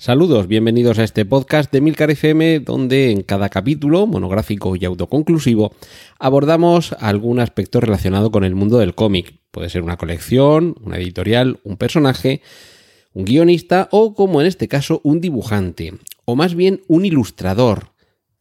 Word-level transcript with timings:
Saludos, 0.00 0.46
bienvenidos 0.46 0.98
a 0.98 1.04
este 1.04 1.26
podcast 1.26 1.70
de 1.70 1.82
Milcar 1.82 2.10
FM, 2.10 2.60
donde 2.60 3.10
en 3.10 3.22
cada 3.22 3.50
capítulo, 3.50 4.06
monográfico 4.06 4.74
y 4.74 4.86
autoconclusivo, 4.86 5.74
abordamos 6.18 6.94
algún 7.00 7.38
aspecto 7.38 7.82
relacionado 7.82 8.30
con 8.30 8.42
el 8.44 8.54
mundo 8.54 8.78
del 8.78 8.94
cómic. 8.94 9.34
Puede 9.50 9.68
ser 9.68 9.82
una 9.82 9.98
colección, 9.98 10.74
una 10.82 10.96
editorial, 10.96 11.60
un 11.64 11.76
personaje, 11.76 12.40
un 13.12 13.26
guionista 13.26 13.90
o, 13.92 14.14
como 14.14 14.40
en 14.40 14.46
este 14.46 14.68
caso, 14.68 15.02
un 15.04 15.20
dibujante, 15.20 15.92
o 16.24 16.34
más 16.34 16.54
bien 16.54 16.80
un 16.88 17.04
ilustrador, 17.04 17.92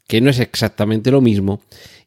que 0.08 0.22
no 0.22 0.30
es 0.30 0.40
exactamente 0.40 1.12
lo 1.12 1.20
mismo, 1.20 1.60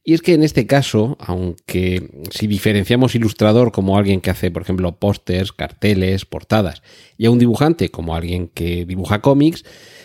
y 0.05 0.15
es 0.15 0.23
que 0.23 0.34
en 0.34 0.42
este 0.42 0.66
caso, 0.66 1.16
aunque 1.20 2.10
si 2.30 2.48
diferenciamos 2.48 3.15
ilustrador 3.15 3.70
como 3.70 3.97
alguien 3.97 4.20
que 4.20 4.30
hace, 4.30 4.51
por 4.51 4.62
ejemplo, 4.62 4.97
pósters, 4.97 5.52
carteles, 5.52 6.24
portadas, 6.24 6.83
y 7.16 7.27
a 7.27 7.30
un 7.30 7.38
dibujante 7.38 7.91
como 7.91 8.16
alguien 8.16 8.48
que 8.48 8.84
dibuja 8.84 9.20
cómics, 9.20 9.65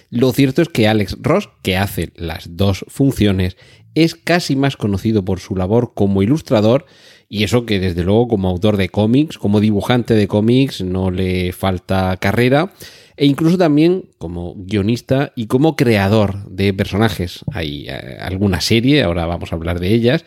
lo 0.09 0.31
cierto 0.31 0.61
es 0.61 0.69
que 0.69 0.87
Alex 0.87 1.17
Ross, 1.21 1.49
que 1.63 1.77
hace 1.77 2.11
las 2.15 2.55
dos 2.55 2.85
funciones, 2.87 3.57
es 3.95 4.15
casi 4.15 4.55
más 4.55 4.77
conocido 4.77 5.25
por 5.25 5.39
su 5.39 5.55
labor 5.55 5.93
como 5.95 6.21
ilustrador, 6.21 6.85
y 7.29 7.43
eso 7.43 7.65
que 7.65 7.79
desde 7.79 8.03
luego 8.03 8.27
como 8.27 8.47
autor 8.47 8.77
de 8.77 8.89
cómics, 8.89 9.37
como 9.37 9.59
dibujante 9.59 10.13
de 10.13 10.27
cómics, 10.27 10.81
no 10.81 11.11
le 11.11 11.51
falta 11.51 12.15
carrera, 12.17 12.71
e 13.17 13.25
incluso 13.25 13.57
también 13.57 14.11
como 14.17 14.53
guionista 14.55 15.33
y 15.35 15.47
como 15.47 15.75
creador 15.75 16.47
de 16.49 16.73
personajes. 16.73 17.43
Hay 17.51 17.87
eh, 17.89 18.17
alguna 18.21 18.61
serie, 18.61 19.03
ahora 19.03 19.25
vamos 19.25 19.51
a 19.51 19.55
hablar 19.55 19.79
de 19.79 19.93
ellas. 19.93 20.23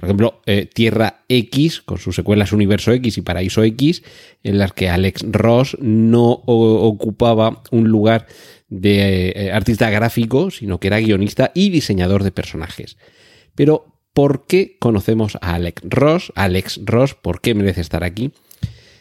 Por 0.00 0.08
ejemplo, 0.08 0.40
eh, 0.46 0.64
Tierra 0.64 1.24
X, 1.28 1.82
con 1.82 1.98
sus 1.98 2.16
secuelas 2.16 2.52
Universo 2.52 2.90
X 2.92 3.18
y 3.18 3.20
Paraíso 3.20 3.62
X, 3.62 4.02
en 4.42 4.56
las 4.56 4.72
que 4.72 4.88
Alex 4.88 5.26
Ross 5.30 5.76
no 5.78 6.30
ocupaba 6.30 7.62
un 7.70 7.88
lugar 7.88 8.26
de 8.70 9.28
eh, 9.28 9.52
artista 9.52 9.90
gráfico, 9.90 10.50
sino 10.50 10.80
que 10.80 10.86
era 10.86 11.00
guionista 11.00 11.52
y 11.54 11.68
diseñador 11.68 12.24
de 12.24 12.32
personajes. 12.32 12.96
Pero, 13.54 13.98
¿por 14.14 14.46
qué 14.46 14.78
conocemos 14.78 15.36
a 15.42 15.54
Alex 15.54 15.82
Ross? 15.84 16.32
Alex 16.34 16.80
Ross, 16.82 17.14
¿por 17.14 17.42
qué 17.42 17.54
merece 17.54 17.82
estar 17.82 18.02
aquí? 18.02 18.32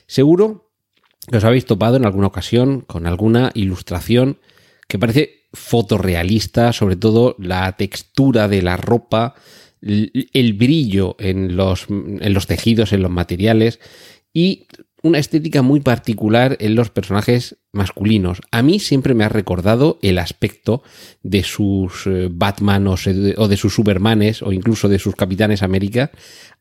Seguro 0.06 0.70
que 1.32 1.38
os 1.38 1.46
habéis 1.46 1.66
topado 1.66 1.96
en 1.96 2.06
alguna 2.06 2.28
ocasión 2.28 2.82
con 2.82 3.08
alguna 3.08 3.52
ilustración 3.54 4.38
que 4.90 5.00
parece 5.00 5.46
fotorrealista, 5.54 6.74
sobre 6.74 6.98
todo 6.98 7.38
la 7.40 7.72
textura 7.78 8.50
de 8.50 8.62
la 8.62 8.76
ropa, 8.76 9.36
el 9.82 10.54
brillo 10.54 11.16
en 11.20 11.56
los, 11.56 11.88
en 11.90 12.34
los 12.34 12.48
tejidos, 12.48 12.94
en 12.94 13.02
los 13.02 13.12
materiales 13.12 13.80
y 14.34 14.68
una 15.02 15.20
estética 15.20 15.62
muy 15.62 15.80
particular 15.80 16.58
en 16.60 16.76
los 16.76 16.90
personajes 16.90 17.58
masculinos. 17.72 18.42
A 18.52 18.62
mí 18.62 18.80
siempre 18.80 19.14
me 19.14 19.24
ha 19.24 19.30
recordado 19.30 20.00
el 20.02 20.18
aspecto 20.18 20.84
de 21.24 21.44
sus 21.44 22.06
eh, 22.06 22.28
Batman 22.32 22.88
o, 22.88 22.96
de 22.98 23.58
sus 23.58 23.74
Supermanes 23.74 24.42
o 24.42 24.52
incluso 24.52 24.90
de 24.90 25.00
sus 25.00 25.16
Capitanes 25.16 25.64
América 25.64 26.12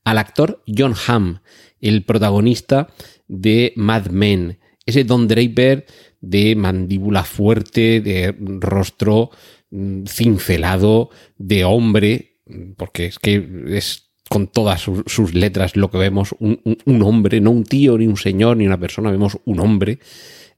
al 0.04 0.18
actor 0.18 0.62
John 0.66 0.94
Hamm, 1.06 1.40
el 1.80 2.04
protagonista 2.04 2.88
de 3.26 3.72
Mad 3.76 4.06
Men. 4.08 4.58
Ese 4.86 5.04
Don 5.04 5.28
Draper 5.28 5.86
de 6.20 6.56
mandíbula 6.56 7.24
fuerte, 7.24 8.00
de 8.00 8.34
rostro 8.38 9.30
mm, 9.70 10.04
cincelado, 10.06 11.10
de 11.36 11.64
hombre, 11.64 12.37
porque 12.76 13.06
es 13.06 13.18
que 13.18 13.46
es 13.68 14.10
con 14.28 14.46
todas 14.46 14.82
sus, 14.82 15.34
letras 15.34 15.74
lo 15.76 15.90
que 15.90 15.98
vemos, 15.98 16.34
un, 16.38 17.02
hombre, 17.02 17.40
no 17.40 17.50
un 17.50 17.64
tío, 17.64 17.96
ni 17.96 18.06
un 18.06 18.18
señor, 18.18 18.58
ni 18.58 18.66
una 18.66 18.78
persona, 18.78 19.10
vemos 19.10 19.38
un 19.46 19.60
hombre, 19.60 20.00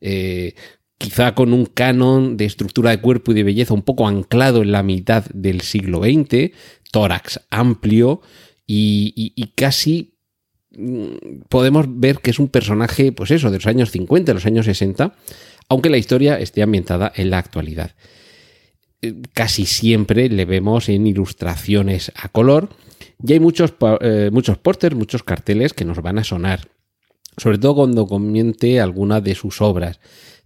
eh, 0.01 0.55
quizá 0.99 1.35
con 1.35 1.53
un 1.53 1.67
canon 1.67 2.37
de 2.37 2.47
estructura 2.47 2.91
de 2.91 3.01
cuerpo 3.01 3.31
y 3.31 3.35
de 3.35 3.45
belleza 3.45 3.75
un 3.75 3.83
poco 3.83 4.09
anclado 4.09 4.63
en 4.63 4.73
la 4.73 4.83
mitad 4.83 5.25
del 5.33 5.61
siglo 5.61 6.03
XX, 6.03 6.51
tórax 6.91 7.41
amplio 7.51 8.23
y 8.67 9.53
casi 9.55 10.15
Mm, 10.73 11.43
podemos 11.49 11.87
ver 11.89 12.19
que 12.19 12.31
es 12.31 12.39
un 12.39 12.49
personaje, 12.49 13.11
pues 13.13 13.31
eso, 13.33 13.51
de 13.51 13.59
los 13.59 13.67
años 13.67 13.91
50, 13.91 14.31
de 14.31 14.35
los 14.35 14.47
años 14.47 14.67
60, 14.67 15.15
aunque 15.69 15.91
la 15.91 15.99
historia 15.99 16.39
esté 16.39 16.63
ambientada 16.63 17.13
en 17.15 17.31
la 17.31 17.39
actualidad. 17.39 17.93
Eh, 19.03 19.15
casi 19.33 19.67
siempre 19.67 20.29
le 20.29 20.45
vemos 20.45 20.89
en 20.89 21.07
ilustraciones 21.07 22.13
a 22.15 22.29
color 22.29 22.69
y 23.23 23.33
hay 23.33 23.41
muchos, 23.41 23.75
eh, 24.01 24.31
muchos 24.33 24.59
pósters, 24.59 24.95
muchos 24.95 25.23
carteles 25.23 25.73
que 25.73 25.85
nos 25.85 26.03
van 26.03 26.19
a 26.19 26.25
sonar, 26.25 26.69
sobre 27.37 27.59
todo 27.59 27.77
cuando 27.77 28.07
comiente 28.07 28.81
alguna 28.81 29.21
de 29.21 29.35
sus 29.35 29.61
obras. 29.61 30.01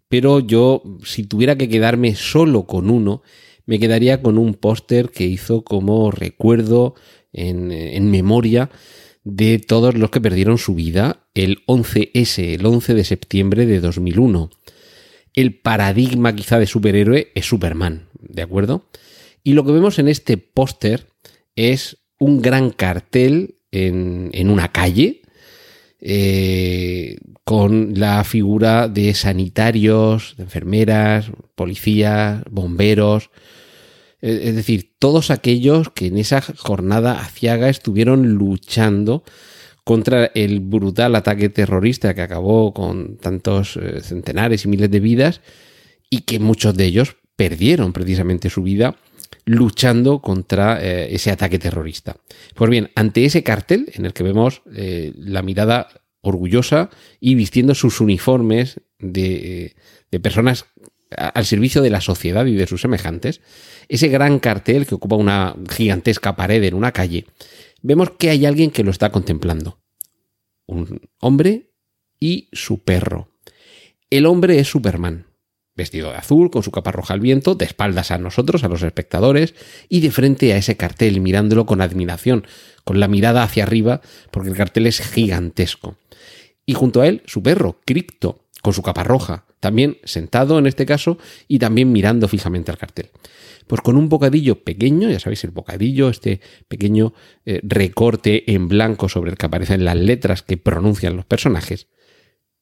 Pero 0.08 0.40
yo, 0.40 0.82
si 1.04 1.24
tuviera 1.24 1.56
que 1.56 1.68
quedarme 1.68 2.14
solo 2.14 2.66
con 2.66 2.90
uno, 2.90 3.22
me 3.66 3.78
quedaría 3.78 4.22
con 4.22 4.38
un 4.38 4.54
póster 4.54 5.10
que 5.10 5.24
hizo 5.24 5.64
como 5.64 6.10
recuerdo 6.10 6.94
en, 7.32 7.72
en 7.72 8.10
memoria 8.10 8.70
de 9.24 9.58
todos 9.58 9.94
los 9.94 10.10
que 10.10 10.20
perdieron 10.20 10.58
su 10.58 10.74
vida 10.74 11.26
el 11.34 11.64
11S, 11.66 12.54
el 12.54 12.64
11 12.64 12.94
de 12.94 13.04
septiembre 13.04 13.66
de 13.66 13.80
2001. 13.80 14.50
El 15.34 15.54
paradigma 15.54 16.34
quizá 16.34 16.58
de 16.58 16.66
superhéroe 16.66 17.32
es 17.34 17.46
Superman, 17.46 18.08
¿de 18.20 18.42
acuerdo? 18.42 18.88
Y 19.42 19.52
lo 19.52 19.64
que 19.64 19.72
vemos 19.72 19.98
en 19.98 20.08
este 20.08 20.38
póster 20.38 21.08
es 21.56 21.98
un 22.18 22.40
gran 22.40 22.70
cartel 22.70 23.56
en, 23.70 24.48
una 24.48 24.70
calle 24.70 25.22
eh, 26.00 27.18
con 27.42 27.98
la 27.98 28.22
figura 28.24 28.88
de 28.88 29.12
sanitarios, 29.14 30.34
de 30.36 30.44
enfermeras, 30.44 31.30
policías, 31.56 32.42
bomberos, 32.48 33.30
es 34.20 34.56
decir, 34.56 34.94
todos 34.98 35.30
aquellos 35.30 35.90
que 35.90 36.06
en 36.06 36.16
esa 36.16 36.40
jornada 36.40 37.20
aciaga 37.20 37.68
estuvieron 37.68 38.36
luchando 38.36 39.22
contra 39.84 40.30
el 40.34 40.60
brutal 40.60 41.14
ataque 41.14 41.50
terrorista 41.50 42.14
que 42.14 42.22
acabó 42.22 42.72
con 42.72 43.18
tantos 43.18 43.76
eh, 43.76 44.00
centenares 44.00 44.64
y 44.64 44.68
miles 44.68 44.90
de 44.90 45.00
vidas 45.00 45.42
y 46.08 46.22
que 46.22 46.38
muchos 46.38 46.74
de 46.74 46.86
ellos 46.86 47.16
perdieron 47.36 47.92
precisamente 47.92 48.48
su 48.48 48.62
vida 48.62 48.96
luchando 49.44 50.22
contra 50.22 50.82
eh, 50.82 51.14
ese 51.14 51.30
ataque 51.30 51.58
terrorista. 51.58 52.16
Pues 52.54 52.70
bien, 52.70 52.90
ante 52.94 53.26
ese 53.26 53.42
cartel 53.42 53.90
en 53.92 54.06
el 54.06 54.14
que 54.14 54.22
vemos 54.22 54.62
eh, 54.74 55.12
la 55.16 55.42
mirada 55.42 55.88
orgullosa 56.22 56.88
y 57.20 57.34
vistiendo 57.34 57.74
sus 57.74 58.00
uniformes 58.00 58.80
de, 58.98 59.74
de 60.10 60.20
personas 60.20 60.64
al 61.10 61.44
servicio 61.44 61.82
de 61.82 61.90
la 61.90 62.00
sociedad 62.00 62.46
y 62.46 62.54
de 62.54 62.66
sus 62.66 62.80
semejantes, 62.80 63.42
ese 63.88 64.08
gran 64.08 64.38
cartel 64.38 64.86
que 64.86 64.94
ocupa 64.94 65.16
una 65.16 65.54
gigantesca 65.70 66.34
pared 66.34 66.62
en 66.64 66.74
una 66.74 66.92
calle, 66.92 67.26
vemos 67.84 68.12
que 68.18 68.30
hay 68.30 68.46
alguien 68.46 68.70
que 68.70 68.82
lo 68.82 68.90
está 68.90 69.12
contemplando. 69.12 69.78
Un 70.66 71.02
hombre 71.20 71.70
y 72.18 72.48
su 72.52 72.82
perro. 72.82 73.28
El 74.08 74.24
hombre 74.24 74.58
es 74.58 74.68
Superman, 74.68 75.26
vestido 75.76 76.10
de 76.10 76.16
azul, 76.16 76.50
con 76.50 76.62
su 76.62 76.70
capa 76.70 76.92
roja 76.92 77.12
al 77.12 77.20
viento, 77.20 77.54
de 77.54 77.66
espaldas 77.66 78.10
a 78.10 78.18
nosotros, 78.18 78.64
a 78.64 78.68
los 78.68 78.82
espectadores, 78.82 79.54
y 79.90 80.00
de 80.00 80.10
frente 80.10 80.54
a 80.54 80.56
ese 80.56 80.78
cartel, 80.78 81.20
mirándolo 81.20 81.66
con 81.66 81.82
admiración, 81.82 82.46
con 82.84 83.00
la 83.00 83.08
mirada 83.08 83.42
hacia 83.42 83.64
arriba, 83.64 84.00
porque 84.30 84.48
el 84.48 84.56
cartel 84.56 84.86
es 84.86 85.00
gigantesco. 85.00 85.98
Y 86.64 86.72
junto 86.72 87.02
a 87.02 87.06
él, 87.06 87.22
su 87.26 87.42
perro, 87.42 87.80
Crypto, 87.84 88.46
con 88.62 88.72
su 88.72 88.82
capa 88.82 89.04
roja, 89.04 89.43
también 89.64 89.96
sentado 90.04 90.58
en 90.58 90.66
este 90.66 90.84
caso 90.84 91.16
y 91.48 91.58
también 91.58 91.90
mirando 91.90 92.28
fijamente 92.28 92.70
al 92.70 92.76
cartel. 92.76 93.08
Pues 93.66 93.80
con 93.80 93.96
un 93.96 94.10
bocadillo 94.10 94.62
pequeño, 94.62 95.08
ya 95.08 95.18
sabéis, 95.18 95.42
el 95.44 95.52
bocadillo, 95.52 96.10
este 96.10 96.42
pequeño 96.68 97.14
eh, 97.46 97.60
recorte 97.62 98.52
en 98.52 98.68
blanco 98.68 99.08
sobre 99.08 99.30
el 99.30 99.38
que 99.38 99.46
aparecen 99.46 99.86
las 99.86 99.96
letras 99.96 100.42
que 100.42 100.58
pronuncian 100.58 101.16
los 101.16 101.24
personajes, 101.24 101.88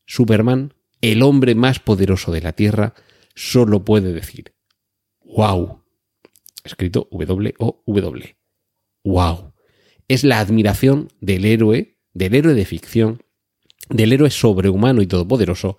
Superman, 0.07 0.75
el 1.01 1.25
hombre 1.25 1.57
más 1.57 1.81
poderoso 1.81 2.31
de 2.31 2.41
la 2.41 2.53
Tierra, 2.53 2.95
solo 3.35 3.85
puede 3.85 4.13
decir, 4.13 4.55
wow, 5.25 5.83
escrito 6.63 7.09
W-O-W, 7.11 8.37
wow. 9.03 9.55
Es 10.07 10.23
la 10.23 10.39
admiración 10.39 11.09
del 11.21 11.47
héroe, 11.47 11.99
del 12.13 12.37
héroe 12.37 12.55
de 12.55 12.65
ficción, 12.65 13.25
del 13.89 14.13
héroe 14.13 14.31
sobrehumano 14.31 15.03
y 15.03 15.09
todopoderoso, 15.09 15.79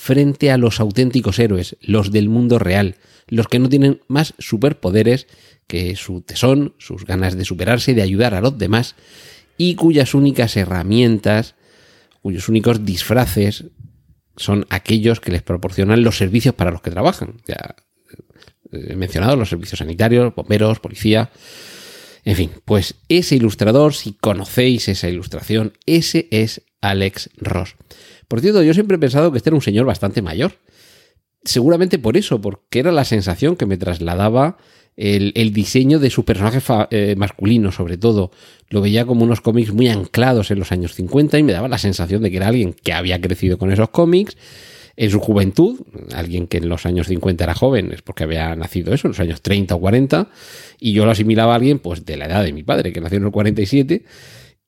frente 0.00 0.50
a 0.50 0.56
los 0.56 0.80
auténticos 0.80 1.38
héroes, 1.38 1.76
los 1.82 2.10
del 2.10 2.30
mundo 2.30 2.58
real, 2.58 2.96
los 3.28 3.48
que 3.48 3.58
no 3.58 3.68
tienen 3.68 4.00
más 4.08 4.32
superpoderes 4.38 5.26
que 5.66 5.94
su 5.94 6.22
tesón, 6.22 6.74
sus 6.78 7.04
ganas 7.04 7.36
de 7.36 7.44
superarse 7.44 7.90
y 7.90 7.94
de 7.94 8.00
ayudar 8.00 8.32
a 8.32 8.40
los 8.40 8.56
demás, 8.56 8.94
y 9.58 9.74
cuyas 9.74 10.14
únicas 10.14 10.56
herramientas 10.56 11.54
cuyos 12.22 12.48
únicos 12.48 12.82
disfraces 12.86 13.64
son 14.38 14.64
aquellos 14.70 15.20
que 15.20 15.32
les 15.32 15.42
proporcionan 15.42 16.02
los 16.02 16.16
servicios 16.16 16.54
para 16.54 16.70
los 16.70 16.80
que 16.80 16.90
trabajan. 16.90 17.36
Ya 17.46 17.76
eh, 18.72 18.92
he 18.92 18.96
mencionado 18.96 19.36
los 19.36 19.50
servicios 19.50 19.80
sanitarios, 19.80 20.34
bomberos, 20.34 20.80
policía. 20.80 21.30
En 22.24 22.36
fin, 22.36 22.50
pues 22.64 22.94
ese 23.10 23.36
ilustrador, 23.36 23.92
si 23.92 24.14
conocéis 24.14 24.88
esa 24.88 25.10
ilustración, 25.10 25.74
ese 25.84 26.26
es 26.30 26.62
Alex 26.80 27.28
Ross. 27.36 27.76
Por 28.30 28.40
cierto, 28.40 28.62
yo 28.62 28.72
siempre 28.74 28.94
he 28.94 29.00
pensado 29.00 29.32
que 29.32 29.38
este 29.38 29.50
era 29.50 29.56
un 29.56 29.60
señor 29.60 29.86
bastante 29.86 30.22
mayor. 30.22 30.52
Seguramente 31.42 31.98
por 31.98 32.16
eso, 32.16 32.40
porque 32.40 32.78
era 32.78 32.92
la 32.92 33.04
sensación 33.04 33.56
que 33.56 33.66
me 33.66 33.76
trasladaba 33.76 34.56
el, 34.94 35.52
diseño 35.52 35.98
de 35.98 36.10
su 36.10 36.24
personaje 36.24 36.60
eh, 36.92 37.16
masculino, 37.16 37.72
sobre 37.72 37.96
todo. 37.96 38.30
Lo 38.68 38.82
veía 38.82 39.04
como 39.04 39.24
unos 39.24 39.40
cómics 39.40 39.72
muy 39.72 39.88
anclados 39.88 40.52
en 40.52 40.60
los 40.60 40.70
años 40.70 40.94
50 40.94 41.40
y 41.40 41.42
me 41.42 41.52
daba 41.52 41.66
la 41.66 41.78
sensación 41.78 42.22
de 42.22 42.30
que 42.30 42.36
era 42.36 42.46
alguien 42.46 42.72
que 42.72 42.92
había 42.92 43.20
crecido 43.20 43.58
con 43.58 43.72
esos 43.72 43.90
cómics 43.90 44.36
en 44.94 45.10
su 45.10 45.18
juventud, 45.18 45.80
alguien 46.14 46.46
que 46.46 46.58
en 46.58 46.68
los 46.68 46.86
años 46.86 47.08
50 47.08 47.42
era 47.42 47.54
joven, 47.54 47.90
es 47.92 48.02
porque 48.02 48.22
había 48.22 48.54
nacido 48.54 48.94
eso, 48.94 49.08
en 49.08 49.10
los 49.10 49.20
años 49.20 49.42
30 49.42 49.74
o 49.74 49.80
40, 49.80 50.28
y 50.78 50.92
yo 50.92 51.04
lo 51.04 51.10
asimilaba 51.10 51.54
a 51.54 51.56
alguien 51.56 51.80
pues 51.80 52.04
de 52.04 52.16
la 52.16 52.26
edad 52.26 52.44
de 52.44 52.52
mi 52.52 52.62
padre, 52.62 52.92
que 52.92 53.00
nació 53.00 53.18
en 53.18 53.24
el 53.24 53.32
47, 53.32 54.04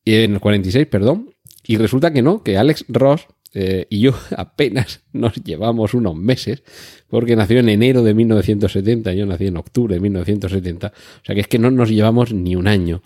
en 0.07 0.35
el 0.35 0.41
46, 0.41 0.87
perdón, 0.89 1.31
y 1.65 1.77
resulta 1.77 2.13
que 2.13 2.23
no, 2.23 2.43
que 2.43 2.59
Alex 2.59 2.87
Ross 2.89 3.29
eh, 3.55 3.87
y 3.91 4.01
yo 4.01 4.15
apenas 4.37 5.03
nos 5.13 5.35
llevamos 5.37 5.95
unos 5.95 6.17
meses, 6.17 6.63
porque 7.09 7.37
nació 7.37 7.61
en 7.61 7.69
enero 7.69 8.03
de 8.03 8.15
1970, 8.15 9.13
yo 9.13 9.27
nací 9.27 9.47
en 9.47 9.57
octubre 9.57 9.95
de 9.95 10.01
1970, 10.01 10.87
o 10.89 11.25
sea 11.25 11.35
que 11.35 11.43
es 11.43 11.49
que 11.49 11.59
no 11.59 11.71
nos 11.71 11.91
llevamos 11.91 12.33
ni 12.33 12.57
un 12.57 12.67
año. 12.67 13.03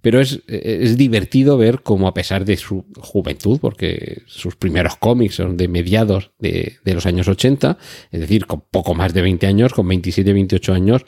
Pero 0.00 0.20
es, 0.20 0.40
es 0.48 0.96
divertido 0.96 1.56
ver 1.56 1.82
cómo 1.82 2.08
a 2.08 2.14
pesar 2.14 2.44
de 2.44 2.56
su 2.56 2.86
juventud, 2.98 3.60
porque 3.60 4.22
sus 4.26 4.56
primeros 4.56 4.96
cómics 4.96 5.36
son 5.36 5.56
de 5.56 5.68
mediados 5.68 6.32
de, 6.40 6.78
de 6.84 6.94
los 6.94 7.06
años 7.06 7.28
80, 7.28 7.78
es 8.10 8.20
decir, 8.20 8.46
con 8.46 8.62
poco 8.68 8.94
más 8.94 9.14
de 9.14 9.22
20 9.22 9.46
años, 9.46 9.72
con 9.72 9.86
27, 9.86 10.32
28 10.32 10.74
años, 10.74 11.06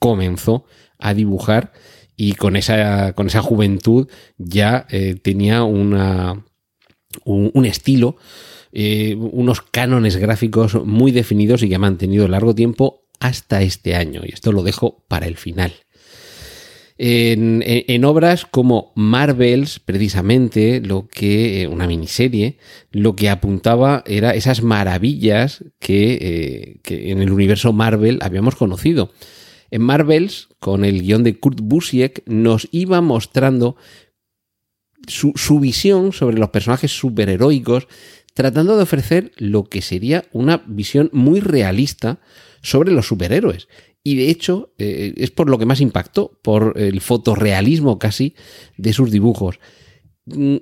comenzó 0.00 0.64
a 0.98 1.14
dibujar 1.14 1.72
y 2.16 2.34
con 2.34 2.56
esa, 2.56 3.12
con 3.14 3.26
esa 3.26 3.42
juventud 3.42 4.08
ya 4.38 4.86
eh, 4.90 5.16
tenía 5.16 5.64
una, 5.64 6.44
un, 7.24 7.66
estilo, 7.66 8.16
eh, 8.72 9.16
unos 9.18 9.62
cánones 9.62 10.16
gráficos 10.16 10.74
muy 10.84 11.12
definidos 11.12 11.62
y 11.62 11.68
que 11.68 11.74
ha 11.74 11.78
mantenido 11.80 12.28
largo 12.28 12.54
tiempo 12.54 13.04
hasta 13.20 13.62
este 13.62 13.96
año. 13.96 14.22
Y 14.24 14.32
esto 14.32 14.52
lo 14.52 14.62
dejo 14.62 15.04
para 15.08 15.26
el 15.26 15.36
final. 15.36 15.72
En, 16.96 18.04
obras 18.04 18.46
como 18.46 18.92
Marvels, 18.94 19.80
precisamente, 19.80 20.80
lo 20.80 21.08
que, 21.08 21.62
eh, 21.62 21.66
una 21.66 21.88
miniserie, 21.88 22.58
lo 22.92 23.16
que 23.16 23.30
apuntaba 23.30 24.04
era 24.06 24.34
esas 24.34 24.62
maravillas 24.62 25.64
que, 25.80 26.78
que 26.84 27.10
en 27.10 27.20
el 27.20 27.32
universo 27.32 27.72
Marvel 27.72 28.20
habíamos 28.22 28.54
conocido. 28.54 29.10
En 29.74 29.82
Marvels, 29.82 30.50
con 30.60 30.84
el 30.84 31.02
guion 31.02 31.24
de 31.24 31.36
Kurt 31.40 31.58
Busiek, 31.60 32.22
nos 32.26 32.68
iba 32.70 33.00
mostrando 33.00 33.76
su, 35.06 35.60
visión 35.60 36.12
sobre 36.12 36.38
los 36.38 36.50
personajes 36.50 36.92
superheroicos, 36.92 37.88
tratando 38.34 38.76
de 38.76 38.82
ofrecer 38.82 39.32
lo 39.36 39.64
que 39.64 39.82
sería 39.82 40.24
una 40.32 40.62
visión 40.66 41.10
muy 41.12 41.40
realista 41.40 42.20
sobre 42.62 42.92
los 42.92 43.06
superhéroes. 43.06 43.68
Y 44.02 44.16
de 44.16 44.30
hecho, 44.30 44.74
eh, 44.78 45.14
es 45.16 45.30
por 45.30 45.48
lo 45.48 45.58
que 45.58 45.66
más 45.66 45.80
impactó, 45.80 46.38
por 46.42 46.74
el 46.76 47.00
fotorrealismo 47.00 47.98
casi 47.98 48.34
de 48.76 48.92
sus 48.92 49.10
dibujos. 49.10 49.60
Mm, 50.26 50.56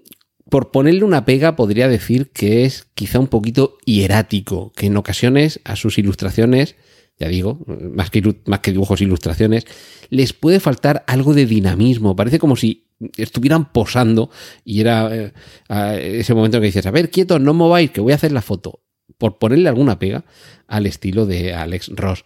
por 0.49 0.71
ponerle 0.71 1.05
una 1.05 1.25
pega, 1.25 1.57
podría 1.57 1.89
decir 1.89 2.31
que 2.31 2.65
es 2.65 2.87
quizá 2.95 3.19
un 3.19 3.29
poquito 3.29 3.79
hierático, 3.87 4.73
que 4.77 4.87
en 4.87 4.97
ocasiones 4.97 5.61
a 5.65 5.77
sus 5.77 5.99
ilustraciones 5.99 6.77
ya 7.19 7.29
digo, 7.29 7.65
más 7.95 8.11
que, 8.11 8.23
más 8.47 8.61
que 8.61 8.73
dibujos 8.73 9.01
e 9.01 9.05
ilustraciones, 9.05 9.65
les 10.11 10.33
puede 10.33 10.59
faltar 10.59 11.05
algo 11.07 11.35
de 11.35 11.47
dinamismo. 11.47 12.17
Parece 12.17 12.41
como 12.41 12.57
si 12.57 12.89
estuvieran 13.17 13.73
posando 13.73 14.31
y 14.65 14.81
era 14.81 15.11
eh, 15.15 15.33
ese 16.21 16.35
momento 16.35 16.57
en 16.57 16.63
que 16.63 16.67
dices, 16.67 16.87
a 16.87 16.91
ver, 16.91 17.11
quieto, 17.11 17.39
no 17.39 17.55
mováis, 17.55 17.91
que 17.91 18.01
voy 18.01 18.13
a 18.13 18.17
hacer 18.17 18.33
la 18.33 18.43
foto. 18.43 18.81
Por 19.19 19.39
ponerle 19.39 19.69
alguna 19.69 19.99
pega 19.99 20.25
al 20.67 20.87
estilo 20.87 21.27
de 21.27 21.55
Alex 21.55 21.91
Ross. 21.95 22.25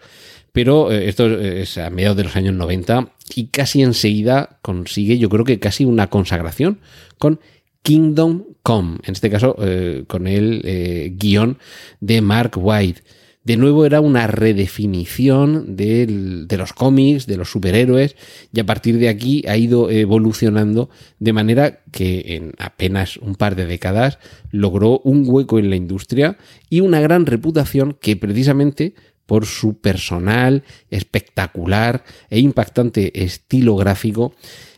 Pero 0.53 0.91
eh, 0.91 1.09
esto 1.09 1.41
es 1.41 1.77
a 1.79 1.91
mediados 1.91 2.17
de 2.17 2.25
los 2.25 2.37
años 2.37 2.55
90 2.55 3.13
y 3.35 3.49
casi 3.49 3.83
enseguida 3.83 4.59
consigue, 4.63 5.19
yo 5.19 5.29
creo 5.29 5.45
que 5.45 5.59
casi 5.59 5.85
una 5.85 6.09
consagración 6.09 6.81
con 7.19 7.41
Kingdom 7.83 8.45
Come, 8.63 8.99
en 9.05 9.13
este 9.13 9.31
caso 9.31 9.55
eh, 9.61 10.05
con 10.09 10.27
el 10.27 11.15
guion 11.17 11.59
de 12.01 12.21
Mark 12.21 12.53
White 12.57 13.03
de 13.47 13.57
nuevo 13.57 13.87
era 13.87 14.01
una 14.01 14.27
redefinición 14.27 15.77
de 15.77 16.47
los 16.59 16.73
cómics, 16.73 17.29
de 17.29 17.37
los 17.37 17.49
superhéroes, 17.49 18.17
y 18.53 18.59
a 18.59 18.67
partir 18.67 18.99
de 18.99 19.09
aquí 19.09 19.45
ha 19.47 19.57
ido 19.57 19.89
evolucionando 19.89 20.91
de 21.21 21.33
manera 21.33 21.85
que 21.93 22.35
en 22.35 22.55
apenas 22.59 23.19
un 23.19 23.37
par 23.37 23.55
de 23.55 23.67
décadas 23.67 24.19
logró 24.51 24.99
un 25.05 25.23
hueco 25.29 25.61
en 25.61 25.71
la 25.71 25.77
industria 25.77 26.39
y 26.71 26.81
una 26.81 26.99
gran 26.99 27.25
reputación 27.25 27.97
que 28.01 28.17
precisamente 28.17 28.95
por 29.27 29.47
su 29.47 29.79
personal, 29.79 30.65
espectacular 30.91 32.03
e 32.31 32.41
impactante 32.41 33.23
estilo 33.23 33.77
gráfico, 33.77 34.35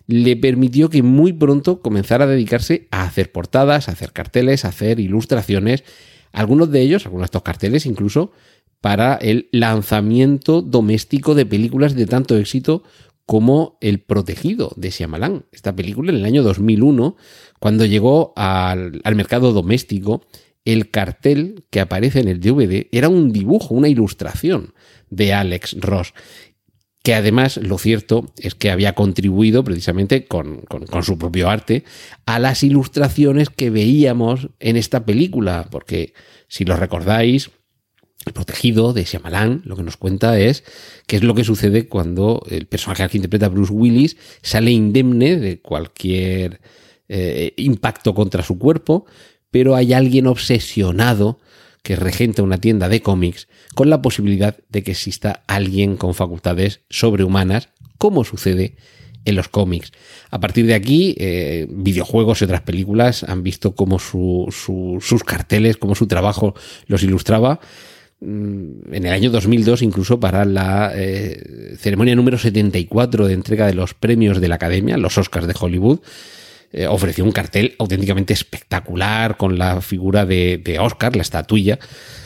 le 0.07 0.37
permitió 0.37 0.91
que 0.91 1.03
muy 1.03 1.33
pronto 1.33 1.81
comenzara 1.81 2.25
a 2.25 2.29
dedicarse 2.29 2.87
a 2.91 3.05
hacer 3.05 3.33
portadas, 3.33 3.89
a 3.89 3.93
hacer 3.93 4.13
carteles, 4.13 4.67
a 4.67 4.69
hacer 4.69 5.01
ilustraciones. 5.01 5.85
Algunos 6.33 6.71
de 6.71 6.83
ellos, 6.83 7.07
algunos 7.07 7.23
de 7.23 7.27
estos 7.29 7.43
carteles 7.43 7.87
incluso, 7.87 8.33
para 8.81 9.15
el 9.17 9.49
lanzamiento 9.53 10.63
doméstico 10.63 11.35
de 11.35 11.47
películas 11.47 11.95
de 11.95 12.07
tanto 12.07 12.37
éxito 12.37 12.83
como 13.27 13.77
El 13.83 14.01
Protegido 14.01 14.73
de 14.77 14.91
Shyamalan. 14.91 15.45
Esta 15.53 15.77
película 15.77 16.11
en 16.11 16.17
el 16.19 16.25
año 16.25 16.43
2001, 16.43 17.17
cuando 17.61 17.85
llegó 17.85 18.33
al, 18.37 19.03
mercado 19.15 19.53
doméstico, 19.53 20.23
el 20.65 20.91
cartel 20.91 21.67
que 21.71 21.81
aparece 21.81 22.21
en 22.21 22.29
el 22.29 22.41
DVD 22.41 22.87
era 22.91 23.11
un 23.11 23.33
dibujo, 23.33 23.75
una 23.75 23.89
ilustración 23.89 24.73
de 25.11 25.35
Alex 25.35 25.77
Ross 25.79 26.15
que 27.03 27.15
además 27.15 27.59
lo 27.59 27.79
cierto 27.79 28.33
es 28.37 28.55
que 28.55 28.71
había 28.71 28.95
contribuido 28.95 29.63
precisamente 29.65 30.27
con, 30.27 30.63
con, 30.63 31.03
su 31.03 31.17
propio 31.17 31.49
arte 31.49 31.85
a 32.27 32.39
las 32.39 32.63
ilustraciones 32.63 33.51
que 33.51 33.71
veíamos 33.71 34.49
en 34.59 34.77
esta 34.77 35.07
película, 35.07 35.69
porque 35.71 36.13
si 36.49 36.65
lo 36.65 36.77
recordáis, 36.77 37.51
el 38.27 38.33
protegido 38.33 38.93
de 38.93 39.05
Shyamalan 39.05 39.63
lo 39.65 39.77
que 39.77 39.83
nos 39.83 39.97
cuenta 39.97 40.39
es 40.39 40.65
qué 41.07 41.17
es 41.17 41.23
lo 41.23 41.35
que 41.35 41.45
sucede 41.45 41.89
cuando 41.89 42.43
el 42.51 42.67
personaje 42.67 43.09
que 43.09 43.19
interpreta 43.19 43.49
Bruce 43.49 43.73
Willis 43.73 44.17
sale 44.43 44.71
indemne 44.71 45.37
de 45.37 45.61
cualquier 45.61 46.61
eh, 47.09 47.55
impacto 47.57 48.15
contra 48.15 48.43
su 48.43 48.59
cuerpo, 48.59 49.07
pero 49.51 49.75
hay 49.75 49.93
alguien 49.93 50.27
obsesionado 50.27 51.41
que 51.83 51.97
regenta 51.97 52.43
una 52.43 52.59
tienda 52.59 52.89
de 52.89 53.01
cómics 53.01 53.49
con 53.75 53.89
la 53.89 54.03
posibilidad 54.03 54.59
de 54.69 54.83
que 54.83 54.91
exista 54.91 55.43
alguien 55.47 55.97
con 55.97 56.15
facultades 56.15 56.81
sobrehumanas, 56.91 57.71
como 57.97 58.25
sucede 58.25 58.77
en 59.25 59.37
los 59.37 59.49
cómics. 59.49 59.93
A 60.31 60.41
partir 60.41 60.67
de 60.67 60.75
aquí, 60.75 61.15
eh, 61.19 61.67
videojuegos 61.71 62.41
y 62.41 62.45
otras 62.45 62.63
películas 62.63 63.25
han 63.25 63.43
visto 63.43 63.75
cómo 63.75 63.99
sus 63.99 65.25
carteles, 65.25 65.77
cómo 65.77 65.95
su 65.95 66.07
trabajo 66.07 66.55
los 66.87 67.03
ilustraba 67.03 67.61
en 68.21 68.83
el 68.91 69.13
año 69.13 69.31
2002 69.31 69.83
incluso 69.83 70.19
para 70.19 70.45
la 70.45 70.93
eh, 70.95 71.77
ceremonia 71.79 72.17
número 72.17 72.37
74 72.37 73.27
de 73.27 73.35
entrega 73.35 73.67
de 73.67 73.75
los 73.75 73.95
premios 73.95 74.41
de 74.41 74.49
la 74.49 74.57
Academia, 74.57 74.97
los 74.97 75.19
Oscars 75.19 75.47
de 75.47 75.55
Hollywood, 75.59 76.01
eh, 76.71 76.87
ofreció 76.87 77.25
un 77.25 77.33
cartel 77.33 77.75
auténticamente 77.79 78.35
espectacular 78.35 79.37
con 79.37 79.57
la 79.57 79.81
figura 79.81 80.27
de, 80.27 80.79
Oscar, 80.81 81.17
la 81.17 81.23
estatuilla, 81.23 81.79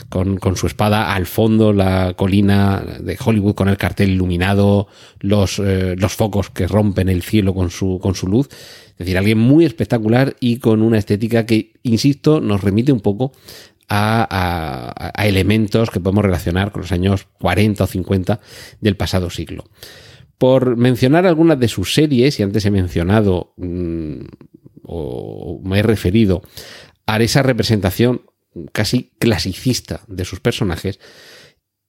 con, 0.09 0.57
su 0.57 0.67
espada 0.67 1.15
al 1.15 1.27
fondo, 1.27 1.73
la 1.73 2.15
colina 2.17 2.83
de 3.01 3.17
Hollywood 3.25 3.55
con 3.55 3.69
el 3.69 3.77
cartel 3.77 4.11
iluminado, 4.11 4.89
los, 5.21 5.59
eh, 5.59 5.95
los 5.97 6.15
focos 6.15 6.51
que 6.51 6.67
rompen 6.67 7.09
el 7.09 7.23
cielo 7.23 7.55
con 7.55 7.71
su, 7.71 7.99
con 8.03 8.15
su 8.15 8.27
luz. 8.27 8.49
Es 8.51 8.99
decir, 8.99 9.17
alguien 9.17 9.39
muy 9.39 9.65
espectacular 9.65 10.37
y 10.41 10.59
con 10.59 10.83
una 10.83 10.99
estética 10.99 11.47
que, 11.47 11.73
insisto, 11.83 12.41
nos 12.41 12.63
remite 12.63 12.93
un 12.93 13.01
poco 13.01 13.33
a, 13.95 15.13
elementos 15.25 15.91
que 15.91 16.01
podemos 16.01 16.25
relacionar 16.25 16.73
con 16.73 16.83
los 16.83 16.93
años 16.93 17.27
40 17.39 17.85
o 17.85 17.87
50 17.87 18.41
del 18.81 18.97
pasado 18.97 19.31
siglo. 19.31 19.65
Por 20.39 20.77
mencionar 20.77 21.27
algunas 21.27 21.61
de 21.61 21.69
sus 21.69 21.95
series, 21.95 22.41
y 22.41 22.43
antes 22.43 22.65
he 22.65 22.71
mencionado 22.71 23.53
mm, 23.57 24.25
o 24.85 25.61
me 25.65 25.81
he 25.81 25.83
referido 25.83 26.43
a 27.07 27.21
esa 27.21 27.43
representación 27.43 28.23
casi 28.73 29.13
clasicista 29.19 30.03
de 30.09 30.25
sus 30.25 30.41
personajes, 30.41 30.99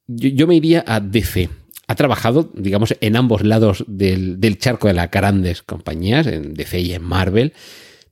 yo, 0.08 0.48
me 0.48 0.56
iría 0.56 0.84
a 0.86 1.00
DC. 1.00 1.50
Ha 1.88 1.96
trabajado, 1.96 2.52
digamos, 2.54 2.96
en 3.00 3.16
ambos 3.16 3.44
lados 3.44 3.86
del, 3.88 4.58
charco 4.58 4.88
de 4.88 4.94
las 4.94 5.10
grandes 5.10 5.62
compañías, 5.62 6.28
en 6.28 6.54
DC 6.54 6.80
y 6.80 6.94
en 6.94 7.04
Marvel, 7.04 7.54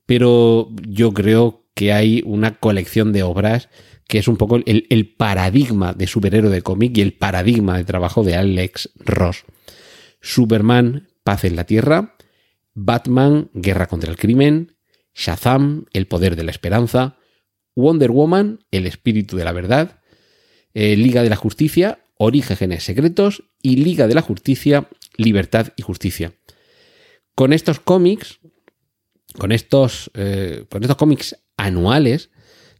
pero 0.05 0.69
yo 0.87 1.13
creo 1.13 1.60
que 1.73 1.93
hay 1.93 2.21
una 2.25 2.55
colección 2.55 3.13
de 3.13 3.23
obras 3.23 3.69
que 4.07 4.17
es 4.17 4.27
un 4.27 4.35
poco 4.35 4.59
el, 4.65 5.15
paradigma 5.15 5.93
de 5.93 6.05
superhéroe 6.05 6.51
de 6.51 6.61
cómic 6.61 6.97
y 6.97 7.01
el 7.01 7.13
paradigma 7.13 7.77
de 7.77 7.85
trabajo 7.85 8.25
de 8.25 8.35
Alex 8.35 8.89
Ross. 8.95 9.45
Superman, 10.19 11.07
Paz 11.23 11.45
en 11.45 11.55
la 11.55 11.63
Tierra, 11.63 12.17
Batman, 12.73 13.49
Guerra 13.53 13.87
contra 13.87 14.11
el 14.11 14.17
Crimen, 14.17 14.75
Shazam, 15.15 15.85
El 15.93 16.07
Poder 16.07 16.35
de 16.35 16.43
la 16.43 16.51
Esperanza, 16.51 17.17
Wonder 17.73 18.11
Woman, 18.11 18.59
El 18.71 18.85
Espíritu 18.85 19.37
de 19.37 19.45
la 19.45 19.53
Verdad, 19.53 20.01
eh, 20.73 20.97
Liga 20.97 21.23
de 21.23 21.29
la 21.29 21.37
Justicia, 21.37 22.03
Orígenes 22.17 22.83
Secretos. 22.83 23.43
Y 23.63 23.77
Liga 23.77 24.07
de 24.07 24.15
la 24.15 24.21
Justicia, 24.21 24.89
Libertad 25.17 25.67
y 25.75 25.83
Justicia. 25.83 26.33
Con 27.35 27.53
estos 27.53 27.79
cómics, 27.79 28.39
con 29.37 29.51
estos, 29.51 30.11
eh, 30.15 30.65
con 30.69 30.83
estos 30.83 30.97
cómics 30.97 31.37
anuales, 31.65 32.29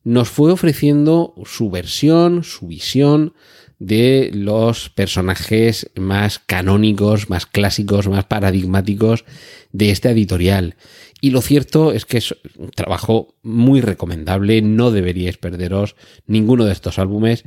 nos 0.04 0.30
fue 0.30 0.52
ofreciendo 0.52 1.36
su 1.46 1.70
versión, 1.70 2.44
su 2.44 2.68
visión 2.68 3.34
de 3.82 4.30
los 4.32 4.92
personajes 4.92 5.90
más 5.96 6.38
canónicos, 6.38 7.32
más 7.32 7.48
clásicos, 7.48 8.08
más 8.08 8.26
paradigmáticos 8.26 9.26
de 9.72 9.90
esta 9.90 10.12
editorial. 10.12 10.76
Y 11.20 11.32
lo 11.32 11.42
cierto 11.42 11.92
es 11.92 12.06
que 12.06 12.20
es 12.20 12.36
un 12.58 12.70
trabajo 12.70 13.34
muy 13.42 13.82
recomendable, 13.82 14.62
no 14.62 14.92
deberíais 14.92 15.38
perderos 15.38 15.96
ninguno 16.28 16.66
de 16.66 16.74
estos 16.74 17.00
álbumes. 17.00 17.44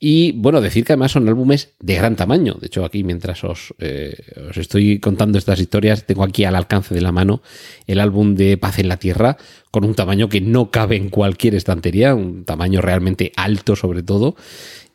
Y 0.00 0.32
bueno, 0.32 0.62
decir 0.62 0.86
que 0.86 0.94
además 0.94 1.12
son 1.12 1.28
álbumes 1.28 1.74
de 1.80 1.96
gran 1.96 2.16
tamaño. 2.16 2.56
De 2.58 2.66
hecho, 2.68 2.84
aquí 2.86 3.04
mientras 3.04 3.44
os, 3.44 3.74
eh, 3.78 4.16
os, 4.50 4.56
estoy 4.56 5.00
contando 5.00 5.36
estas 5.36 5.60
historias, 5.60 6.06
tengo 6.06 6.24
aquí 6.24 6.44
al 6.44 6.56
alcance 6.56 6.94
de 6.94 7.02
la 7.02 7.12
mano 7.12 7.42
el 7.86 8.00
álbum 8.00 8.36
de 8.36 8.56
Paz 8.56 8.78
en 8.78 8.88
la 8.88 8.96
Tierra, 8.96 9.36
con 9.70 9.84
un 9.84 9.94
tamaño 9.94 10.30
que 10.30 10.40
no 10.40 10.70
cabe 10.70 10.96
en 10.96 11.10
cualquier 11.10 11.54
estantería, 11.54 12.14
un 12.14 12.44
tamaño 12.44 12.80
realmente 12.80 13.32
alto 13.36 13.76
sobre 13.76 14.02
todo 14.02 14.34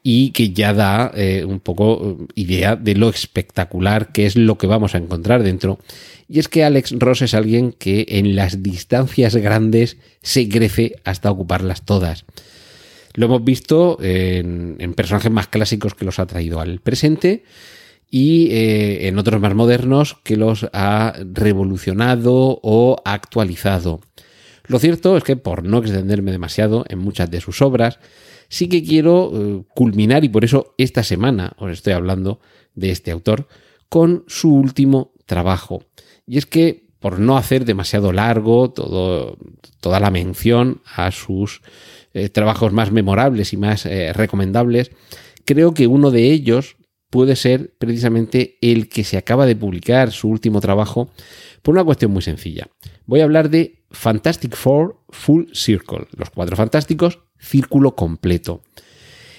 y 0.03 0.32
que 0.32 0.51
ya 0.51 0.74
da 0.74 1.12
eh, 1.15 1.44
un 1.46 1.60
poco 1.60 2.18
eh, 2.22 2.34
idea 2.36 2.75
de 2.75 2.96
lo 2.96 3.10
espectacular 3.10 4.12
que 4.12 4.25
es 4.25 4.36
lo 4.36 4.58
que 4.58 4.68
vamos 4.68 4.96
a 4.96 4.98
encontrar 4.98 5.44
dentro. 5.44 5.79
Y 6.27 6.39
es 6.39 6.48
que 6.48 6.63
Alex 6.63 6.96
Ross 6.98 7.22
es 7.22 7.34
alguien 7.34 7.74
que 7.74 8.06
en 8.10 8.36
las 8.36 8.63
distancias 8.63 9.36
grandes 9.36 9.98
se 10.22 10.48
crece 10.48 10.96
hasta 11.03 11.32
ocuparlas 11.32 11.86
todas. 11.86 12.25
Lo 13.15 13.25
hemos 13.25 13.44
visto 13.44 13.98
en, 14.01 14.77
personajes 14.96 15.32
más 15.32 15.48
clásicos 15.48 15.96
que 15.96 16.06
los 16.06 16.20
ha 16.20 16.27
traído 16.27 16.62
al 16.62 16.79
presente 16.79 17.44
y 18.10 18.50
eh, 18.51 19.08
en 19.08 19.18
otros 19.18 19.41
más 19.41 19.56
modernos 19.56 20.18
que 20.24 20.38
los 20.38 20.68
ha 20.74 21.13
revolucionado 21.34 22.60
o 22.62 23.01
actualizado. 23.03 24.01
Lo 24.68 24.77
cierto 24.77 25.18
es 25.18 25.24
que, 25.24 25.36
por 25.36 25.63
no 25.63 25.79
extenderme 25.79 26.32
demasiado 26.32 26.86
en 26.89 27.00
muchas 27.00 27.32
de 27.32 27.41
sus 27.41 27.62
obras, 27.63 28.00
sí 28.50 28.68
que 28.68 28.84
quiero 28.84 29.32
eh, 29.34 29.63
culminar, 29.74 30.24
y 30.25 30.29
por 30.29 30.44
eso 30.44 30.74
esta 30.77 31.03
semana 31.03 31.53
os 31.58 31.72
estoy 31.72 31.94
hablando 31.94 32.39
de 32.75 32.91
este 32.91 33.12
autor, 33.12 33.48
con 33.88 34.24
su 34.27 34.53
último 34.53 35.13
trabajo. 35.25 35.84
Y 36.27 36.38
es 36.38 36.46
que, 36.46 36.89
por 37.00 37.20
no 37.20 37.38
hacer 37.38 37.63
demasiado 37.63 38.12
largo 38.12 38.72
toda 38.72 40.00
la 40.01 40.12
mención 40.12 40.82
a 40.96 41.12
sus 41.12 41.62
eh, 42.13 42.27
trabajos 42.27 42.74
más 42.74 42.91
memorables 42.91 43.53
y 43.53 43.58
más 43.58 43.86
eh, 43.86 44.12
recomendables, 44.12 44.91
creo 45.46 45.74
que 45.74 45.88
uno 45.88 46.12
de 46.12 46.32
ellos 46.32 46.75
puede 47.10 47.36
ser 47.36 47.74
precisamente 47.78 48.58
el 48.62 48.88
que 48.89 49.04
se 49.04 49.18
acaba 49.18 49.46
de 49.46 49.56
publicar, 49.56 50.12
su 50.12 50.30
último 50.30 50.62
trabajo, 50.62 51.10
por 51.62 51.75
una 51.75 51.84
cuestión 51.84 52.12
muy 52.12 52.22
sencilla. 52.22 52.68
Voy 53.06 53.22
a 53.22 53.24
hablar 53.24 53.50
de 53.50 53.84
Fantastic 53.92 54.56
Four 54.56 55.01
Full 55.10 55.46
Circle, 55.54 56.08
los 56.16 56.30
cuatro 56.30 56.56
fantásticos 56.56 57.20
círculo 57.39 57.96
completo. 57.96 58.62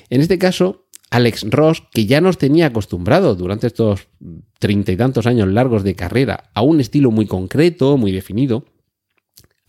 En 0.09 0.21
este 0.21 0.39
caso, 0.39 0.87
Alex 1.11 1.45
Ross, 1.51 1.83
que 1.93 2.07
ya 2.07 2.21
nos 2.21 2.39
tenía 2.39 2.67
acostumbrado 2.67 3.35
durante 3.35 3.67
estos 3.67 4.09
treinta 4.59 4.93
y 4.93 4.97
tantos 4.97 5.27
años 5.27 5.49
largos 5.49 5.85
de 5.85 5.95
carrera 5.95 6.51
a 6.55 6.63
un 6.63 6.81
estilo 6.81 7.11
muy 7.11 7.27
concreto, 7.27 7.97
muy 7.97 8.13
definido, 8.13 8.65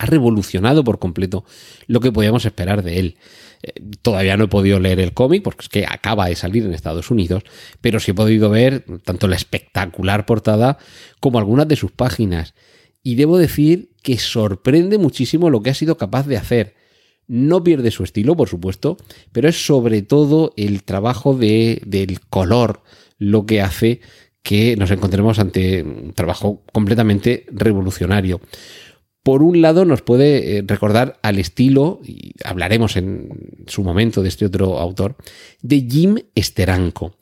ha 0.02 0.06
revolucionado 0.06 0.82
por 0.82 0.98
completo 0.98 1.44
lo 1.86 2.00
que 2.00 2.10
podíamos 2.10 2.44
esperar 2.44 2.82
de 2.82 2.98
él. 2.98 3.16
Eh, 3.62 3.72
todavía 4.02 4.36
no 4.36 4.44
he 4.44 4.48
podido 4.48 4.80
leer 4.80 4.98
el 4.98 5.14
cómic 5.14 5.44
porque 5.44 5.62
es 5.62 5.68
que 5.68 5.86
acaba 5.86 6.26
de 6.26 6.34
salir 6.34 6.64
en 6.64 6.74
Estados 6.74 7.12
Unidos, 7.12 7.44
pero 7.80 8.00
sí 8.00 8.10
he 8.10 8.14
podido 8.14 8.50
ver 8.50 8.84
tanto 9.04 9.28
la 9.28 9.36
espectacular 9.36 10.26
portada 10.26 10.78
como 11.20 11.38
algunas 11.38 11.68
de 11.68 11.76
sus 11.76 11.92
páginas. 11.92 12.54
Y 13.04 13.14
debo 13.14 13.38
decir 13.38 13.90
que 14.02 14.18
sorprende 14.18 14.98
muchísimo 14.98 15.50
lo 15.50 15.62
que 15.62 15.70
ha 15.70 15.74
sido 15.74 15.96
capaz 15.96 16.26
de 16.26 16.36
hacer. 16.36 16.74
No 17.28 17.62
pierde 17.62 17.92
su 17.92 18.02
estilo, 18.02 18.36
por 18.36 18.48
supuesto, 18.48 18.96
pero 19.30 19.48
es 19.48 19.64
sobre 19.64 20.02
todo 20.02 20.52
el 20.56 20.82
trabajo 20.82 21.34
de, 21.34 21.80
del 21.86 22.18
color 22.20 22.82
lo 23.18 23.46
que 23.46 23.60
hace 23.60 24.00
que 24.42 24.76
nos 24.76 24.90
encontremos 24.90 25.38
ante 25.38 25.84
un 25.84 26.12
trabajo 26.12 26.64
completamente 26.72 27.46
revolucionario. 27.52 28.40
Por 29.22 29.42
un 29.42 29.60
lado, 29.62 29.84
nos 29.84 30.02
puede 30.02 30.58
eh, 30.58 30.64
recordar 30.66 31.18
al 31.22 31.38
estilo, 31.38 32.00
y 32.04 32.32
hablaremos 32.44 32.96
en 32.96 33.28
su 33.68 33.84
momento 33.84 34.22
de 34.22 34.28
este 34.28 34.46
otro 34.46 34.78
autor, 34.78 35.16
de 35.60 35.86
Jim 35.88 36.16
Steranko. 36.36 37.14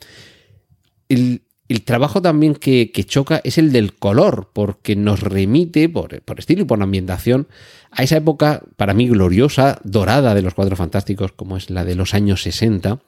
El, 1.09 1.43
trabajo 1.85 2.23
también 2.23 2.55
que, 2.55 2.91
choca 3.07 3.41
es 3.45 3.59
el 3.59 3.73
del 3.73 3.95
color, 3.95 4.51
porque 4.53 4.97
nos 4.97 5.21
remite, 5.21 5.89
por, 5.89 6.23
estilo 6.39 6.63
y 6.63 6.65
por 6.65 6.83
ambientación, 6.83 7.49
a 7.91 8.03
esa 8.03 8.17
época, 8.17 8.63
para 8.77 8.95
mí, 8.95 9.09
gloriosa, 9.09 9.81
dorada 9.85 10.35
de 10.35 10.43
los 10.43 10.55
cuadros 10.55 10.79
fantásticos, 10.79 11.33
como 11.33 11.57
es 11.57 11.69
la 11.69 11.85
de 11.85 11.97
los 11.97 12.15
años 12.15 12.43
60, 12.43 13.03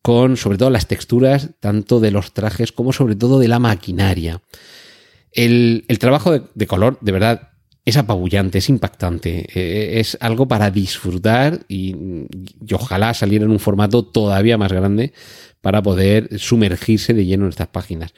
con 0.00 0.36
sobre 0.36 0.58
todo 0.58 0.70
las 0.70 0.86
texturas, 0.86 1.50
tanto 1.58 1.98
de 1.98 2.12
los 2.12 2.32
trajes 2.32 2.70
como 2.70 2.92
sobre 2.92 3.16
todo 3.16 3.40
de 3.40 3.48
la 3.48 3.58
maquinaria. 3.58 4.40
El, 5.32 5.84
trabajo 5.98 6.32
de, 6.54 6.66
color, 6.66 6.98
de 7.00 7.12
verdad, 7.12 7.50
es 7.86 7.96
apabullante, 7.96 8.58
es 8.58 8.68
impactante, 8.68 9.46
eh, 9.54 10.00
es 10.00 10.18
algo 10.20 10.48
para 10.48 10.72
disfrutar 10.72 11.60
y, 11.68 11.94
ojalá 12.72 13.14
saliera 13.14 13.44
en 13.44 13.52
un 13.52 13.60
formato 13.60 14.04
todavía 14.04 14.58
más 14.58 14.72
grande 14.72 15.12
para 15.60 15.82
poder 15.82 16.38
sumergirse 16.40 17.14
de 17.14 17.24
lleno 17.24 17.44
en 17.44 17.50
estas 17.50 17.68
páginas. 17.68 18.12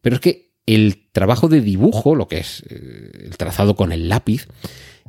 Pero 0.00 0.16
es 0.16 0.20
que 0.20 0.52
el 0.66 1.10
trabajo 1.10 1.48
de 1.48 1.60
dibujo, 1.60 2.14
lo 2.14 2.28
que 2.28 2.38
es 2.38 2.62
eh, 2.70 3.10
el 3.24 3.36
trazado 3.36 3.74
con 3.74 3.90
el 3.90 4.08
lápiz, 4.08 4.46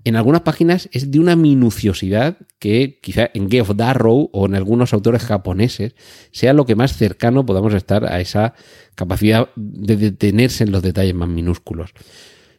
en 0.03 0.15
algunas 0.15 0.41
páginas 0.41 0.89
es 0.91 1.11
de 1.11 1.19
una 1.19 1.35
minuciosidad 1.35 2.37
que 2.57 2.99
quizá 3.03 3.29
en 3.35 3.47
Game 3.47 3.61
of 3.61 3.75
Darrow 3.75 4.31
o 4.33 4.45
en 4.47 4.55
algunos 4.55 4.91
autores 4.93 5.21
japoneses 5.21 5.93
sea 6.31 6.53
lo 6.53 6.65
que 6.65 6.75
más 6.75 6.97
cercano 6.97 7.45
podamos 7.45 7.75
estar 7.75 8.05
a 8.05 8.19
esa 8.21 8.55
capacidad 8.95 9.49
de 9.55 9.97
detenerse 9.97 10.63
en 10.63 10.71
los 10.71 10.81
detalles 10.81 11.13
más 11.13 11.29
minúsculos. 11.29 11.93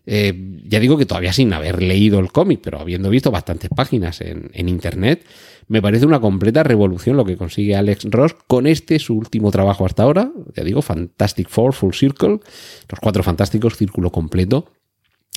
Eh, 0.06 0.60
ya 0.64 0.80
digo 0.80 0.96
que 0.96 1.06
todavía 1.06 1.32
sin 1.32 1.52
haber 1.52 1.82
leído 1.82 2.18
el 2.18 2.32
cómic, 2.32 2.60
pero 2.62 2.80
habiendo 2.80 3.10
visto 3.10 3.30
bastantes 3.30 3.70
páginas 3.74 4.20
en, 4.20 4.50
en, 4.54 4.68
internet, 4.68 5.24
me 5.68 5.82
parece 5.82 6.06
una 6.06 6.20
completa 6.20 6.62
revolución 6.62 7.16
lo 7.16 7.24
que 7.24 7.36
consigue 7.36 7.76
Alex 7.76 8.04
Ross 8.04 8.34
con 8.46 8.66
este 8.66 8.98
su 8.98 9.16
último 9.16 9.50
trabajo 9.50 9.86
hasta 9.86 10.02
ahora. 10.02 10.32
Ya 10.56 10.64
digo, 10.64 10.82
Fantastic 10.82 11.48
Four 11.48 11.74
Full 11.74 11.94
Circle, 11.94 12.40
los 12.88 13.00
cuatro 13.00 13.22
fantásticos, 13.22 13.76
círculo 13.76 14.10
completo, 14.10 14.72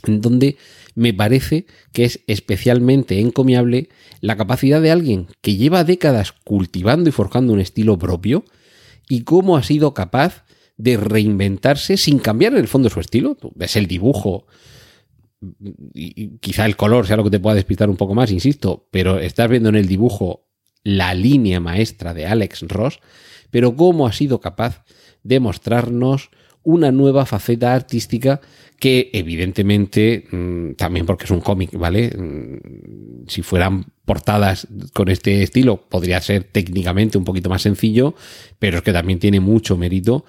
en 0.05 0.21
donde 0.21 0.57
me 0.95 1.13
parece 1.13 1.65
que 1.91 2.05
es 2.05 2.21
especialmente 2.27 3.19
encomiable 3.19 3.89
la 4.21 4.37
capacidad 4.37 4.81
de 4.81 4.91
alguien 4.91 5.27
que 5.41 5.55
lleva 5.55 5.83
décadas 5.83 6.31
cultivando 6.31 7.09
y 7.09 7.11
forjando 7.11 7.53
un 7.53 7.59
estilo 7.59 7.97
propio 7.97 8.45
y 9.09 9.23
cómo 9.23 9.57
ha 9.57 9.63
sido 9.63 9.93
capaz 9.93 10.42
de 10.83 10.97
reinventarse 10.97 11.95
sin 11.95 12.19
cambiar 12.19 12.51
en 12.51 12.59
el 12.59 12.67
fondo 12.67 12.89
su 12.89 12.99
estilo. 12.99 13.37
ves 13.55 13.77
el 13.77 13.87
dibujo 13.87 14.45
y 15.93 16.37
quizá 16.39 16.65
el 16.65 16.75
color 16.75 17.07
sea 17.07 17.15
lo 17.15 17.23
que 17.23 17.29
te 17.29 17.39
pueda 17.39 17.55
despistar 17.55 17.89
un 17.89 17.95
poco 17.95 18.15
más, 18.15 18.31
insisto, 18.31 18.87
pero 18.91 19.19
estás 19.19 19.49
viendo 19.49 19.69
en 19.69 19.75
el 19.75 19.87
dibujo 19.87 20.45
la 20.83 21.13
línea 21.13 21.61
maestra 21.61 22.13
de 22.13 22.25
Alex 22.25 22.63
Ross, 22.63 22.99
pero 23.49 23.77
cómo 23.77 24.07
ha 24.07 24.11
sido 24.11 24.41
capaz 24.41 24.83
de 25.23 25.39
mostrarnos 25.39 26.31
una 26.63 26.91
nueva 26.91 27.25
faceta 27.25 27.73
artística 27.73 28.41
que 28.79 29.11
evidentemente, 29.13 30.25
mm, 30.29 30.73
también 30.73 31.05
porque 31.05 31.25
es 31.25 31.31
un 31.31 31.39
cómic, 31.39 31.71
¿vale? 31.77 32.09
Mm, 32.09 33.27
si 33.27 33.41
fueran 33.41 33.85
portadas 34.05 34.67
con 34.93 35.09
este 35.09 35.43
estilo, 35.43 35.87
podría 35.87 36.19
ser 36.19 36.43
técnicamente 36.43 37.17
un 37.17 37.23
poquito 37.23 37.49
más 37.49 37.61
sencillo, 37.61 38.15
pero 38.59 38.77
es 38.77 38.83
que 38.83 38.91
también 38.91 39.19
tiene 39.19 39.39
mucho 39.39 39.77
mérito. 39.77 40.25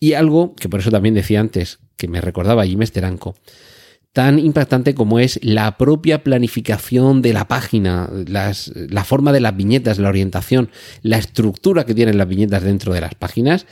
Y 0.00 0.14
algo 0.14 0.54
que 0.54 0.68
por 0.68 0.80
eso 0.80 0.90
también 0.90 1.14
decía 1.14 1.40
antes, 1.40 1.80
que 1.96 2.08
me 2.08 2.20
recordaba 2.20 2.64
Jim 2.64 2.82
Steranko, 2.82 3.34
tan 4.12 4.38
impactante 4.38 4.94
como 4.94 5.18
es 5.18 5.38
la 5.42 5.76
propia 5.76 6.24
planificación 6.24 7.20
de 7.20 7.32
la 7.32 7.46
página, 7.46 8.10
la 8.26 9.04
forma 9.04 9.32
de 9.32 9.40
las 9.40 9.56
viñetas, 9.56 9.98
la 9.98 10.08
orientación, 10.08 10.70
la 11.02 11.18
estructura 11.18 11.84
que 11.84 11.94
tienen 11.94 12.18
las 12.18 12.26
viñetas 12.28 12.62
dentro 12.62 12.94
de 12.94 13.00
las 13.00 13.14
páginas, 13.14 13.66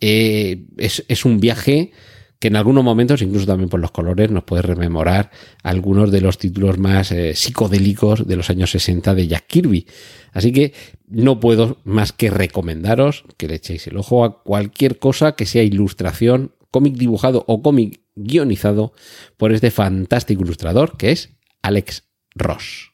eh, 0.00 0.66
es, 0.76 1.24
un 1.24 1.40
viaje 1.40 1.92
que 2.38 2.48
en 2.48 2.56
algunos 2.56 2.84
momentos, 2.84 3.22
incluso 3.22 3.46
también 3.46 3.70
por 3.70 3.80
los 3.80 3.90
colores, 3.90 4.30
nos 4.30 4.44
puede 4.44 4.62
rememorar 4.62 5.30
algunos 5.62 6.10
de 6.10 6.20
los 6.20 6.38
títulos 6.38 6.78
más 6.78 7.10
eh, 7.12 7.34
psicodélicos 7.34 8.26
de 8.26 8.36
los 8.36 8.50
años 8.50 8.70
60 8.70 9.14
de 9.14 9.28
Jack 9.28 9.46
Kirby. 9.46 9.86
Así 10.32 10.52
que 10.52 10.72
no 11.06 11.40
puedo 11.40 11.78
más 11.84 12.12
que 12.12 12.30
recomendaros 12.30 13.24
que 13.36 13.48
le 13.48 13.54
echéis 13.54 13.86
el 13.86 13.96
ojo 13.96 14.24
a 14.24 14.42
cualquier 14.42 14.98
cosa 14.98 15.36
que 15.36 15.46
sea 15.46 15.62
ilustración, 15.62 16.52
cómic 16.70 16.94
dibujado 16.96 17.44
o 17.46 17.62
cómic 17.62 18.00
guionizado 18.16 18.92
por 19.36 19.52
este 19.52 19.70
fantástico 19.70 20.42
ilustrador 20.42 20.96
que 20.96 21.12
es 21.12 21.30
Alex 21.62 22.04
Ross. 22.34 22.93